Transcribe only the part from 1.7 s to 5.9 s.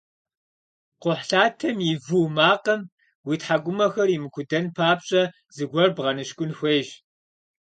и вуу макъым уи тхьэкӏумэхэр имыкудэн папщӏэ зыгуэр